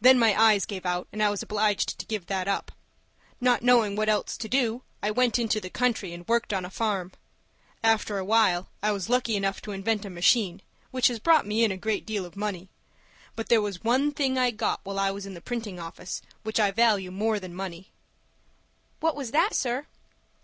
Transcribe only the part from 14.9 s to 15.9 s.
I was in the printing